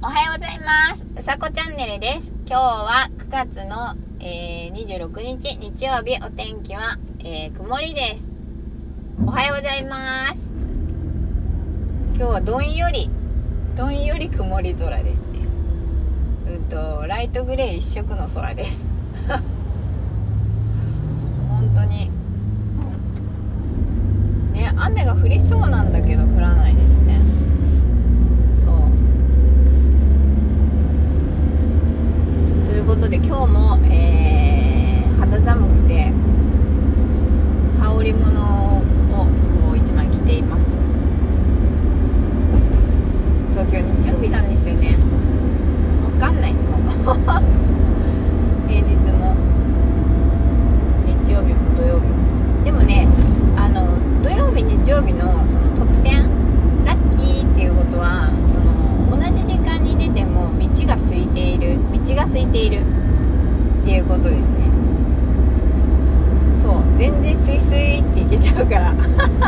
[0.00, 1.04] おはようございます。
[1.18, 2.30] うさこチャンネルです。
[2.46, 8.30] 今日は9月の、えー、26日日曜日お天気は、えー、曇りです。
[9.26, 10.48] おはようございます。
[12.14, 13.10] 今日はどんより、
[13.76, 15.40] どんより曇り空ですね。
[16.48, 18.92] うんと、ライトグレー一色の空です。
[21.48, 22.08] 本当に。
[24.54, 25.77] ね、雨が降りそうな
[68.66, 69.47] ハか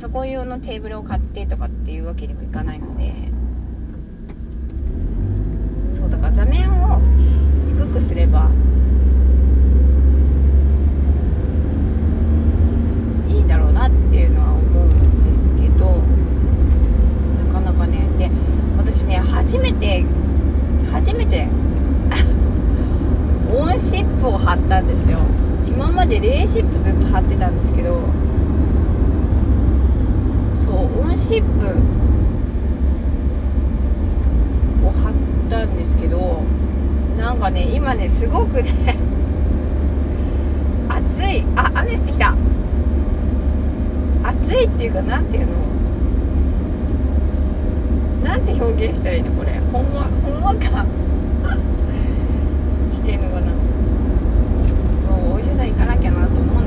[0.00, 3.12] ソコン用のテーブルを買ってとかっていうわけにもいかないので
[5.94, 6.98] そうだから座面を
[7.68, 8.48] 低くすれば
[13.28, 15.92] いいんだろうなっていうのは思うんですけど
[17.52, 18.30] なかなかねで
[18.78, 20.06] 私ね初めて
[20.90, 21.46] 初めて
[23.54, 25.18] オンシップを貼ったんですよ
[25.68, 28.29] 今までレーシップずっと貼ってたんですけど
[30.98, 31.66] オンシップ
[34.86, 35.12] を貼っ
[35.50, 36.42] たんですけど
[37.18, 38.96] なんかね今ねすごくね
[40.88, 42.34] 暑 いあ雨降ってきた
[44.24, 45.52] 暑いっていうかなんていうの
[48.28, 50.68] なんて表現したらいいのこれほんわほんわか し
[53.02, 53.46] てんのかな
[55.08, 56.59] そうお医者さん行かなきゃなと思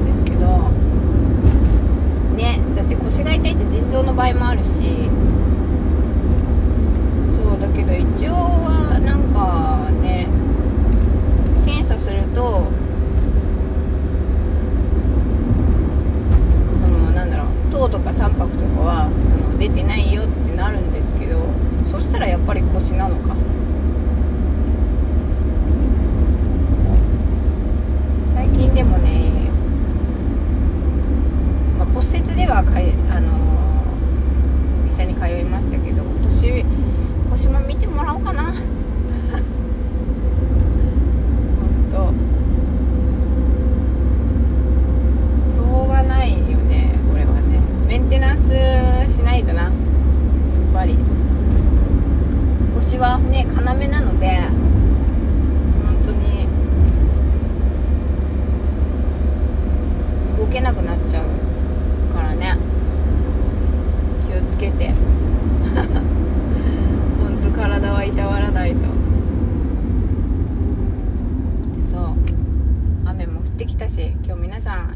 [20.13, 21.41] よってなるんですけど
[21.91, 23.35] そしたらやっぱり腰なのか
[28.35, 29.32] 最近でもね
[53.43, 56.47] 要なので本当に
[60.39, 61.27] 動けなくなっちゃう
[62.13, 62.55] からね
[64.29, 64.89] 気をつけて
[65.75, 68.87] 本当体はいたわらないと
[71.91, 72.13] そう
[73.05, 74.95] 雨も降ってきたし今日皆さん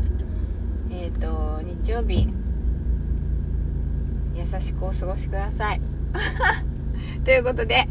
[0.91, 2.29] えっ、ー、と日曜日
[4.35, 5.81] 優しくお過ごしください
[7.25, 7.87] ということで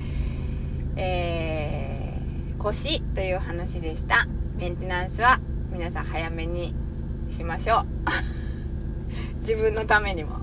[0.97, 4.27] えー、腰という話でした
[4.57, 5.41] メンテナンスは
[5.71, 6.75] 皆さん早めに
[7.29, 10.37] しましょう 自分のためにも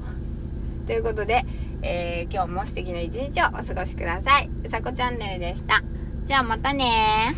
[0.85, 1.45] ということで、
[1.81, 4.49] えー、今日も素敵な一日をお過ごしください。
[4.65, 5.81] うさこチャンネルでした。
[6.25, 7.33] じゃあまたね